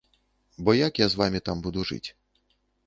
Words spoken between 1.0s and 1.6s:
я з вамі там